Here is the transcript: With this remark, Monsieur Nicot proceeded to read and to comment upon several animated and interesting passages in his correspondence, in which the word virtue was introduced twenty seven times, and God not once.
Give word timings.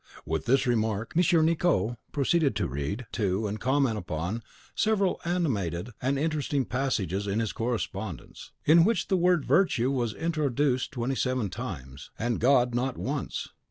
With 0.25 0.45
this 0.45 0.65
remark, 0.65 1.15
Monsieur 1.15 1.43
Nicot 1.43 1.95
proceeded 2.11 2.55
to 2.55 2.67
read 2.67 3.01
and 3.01 3.13
to 3.13 3.57
comment 3.59 3.99
upon 3.99 4.41
several 4.73 5.21
animated 5.25 5.91
and 6.01 6.17
interesting 6.17 6.65
passages 6.65 7.27
in 7.27 7.39
his 7.39 7.51
correspondence, 7.53 8.49
in 8.65 8.83
which 8.83 9.09
the 9.09 9.15
word 9.15 9.45
virtue 9.45 9.91
was 9.91 10.15
introduced 10.15 10.91
twenty 10.91 11.13
seven 11.13 11.51
times, 11.51 12.09
and 12.17 12.39
God 12.39 12.73
not 12.73 12.97
once. 12.97 13.49